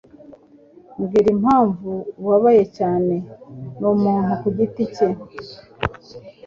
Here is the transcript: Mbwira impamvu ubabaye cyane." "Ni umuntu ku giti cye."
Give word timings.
Mbwira 0.99 1.29
impamvu 1.35 1.89
ubabaye 2.21 2.63
cyane." 2.77 3.15
"Ni 3.79 3.85
umuntu 3.93 4.31
ku 4.41 4.47
giti 4.57 4.83
cye." 4.95 5.07